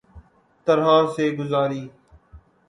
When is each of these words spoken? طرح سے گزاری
طرح 0.67 0.87
سے 1.15 1.25
گزاری 1.31 1.83